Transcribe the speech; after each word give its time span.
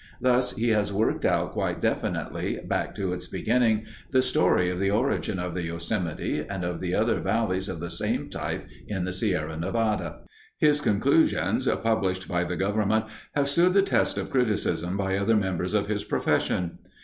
Thus 0.19 0.55
he 0.55 0.69
has 0.69 0.91
worked 0.91 1.25
out 1.25 1.51
quite 1.51 1.79
definitely, 1.79 2.59
back 2.65 2.95
to 2.95 3.13
its 3.13 3.27
beginning, 3.27 3.85
the 4.09 4.23
story 4.23 4.67
of 4.71 4.79
the 4.79 4.89
origin 4.89 5.37
of 5.37 5.53
the 5.53 5.65
Yosemite 5.65 6.39
and 6.39 6.63
of 6.63 6.81
the 6.81 6.95
other 6.95 7.19
valleys 7.19 7.69
of 7.69 7.79
the 7.79 7.91
same 7.91 8.27
type 8.27 8.65
in 8.87 9.05
the 9.05 9.13
Sierra 9.13 9.55
Nevada. 9.57 10.21
His 10.57 10.81
conclusions, 10.81 11.67
published 11.83 12.27
by 12.27 12.43
the 12.45 12.57
government, 12.57 13.05
have 13.35 13.47
stood 13.47 13.75
the 13.75 13.83
test 13.83 14.17
of 14.17 14.31
criticism 14.31 14.97
by 14.97 15.17
other 15.17 15.35
members 15.37 15.75
of 15.75 15.85
his 15.85 16.03
profession. 16.03 16.79